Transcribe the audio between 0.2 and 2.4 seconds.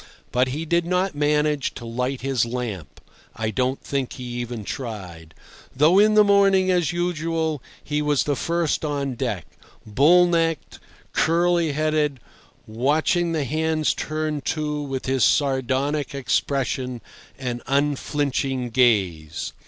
But he did not manage to light